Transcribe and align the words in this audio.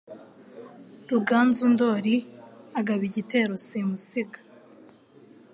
Ruganzu 1.09 1.65
Ndoli 1.73 2.15
agaba 2.79 3.03
igitero 3.09 3.53
simusiga 3.67 4.39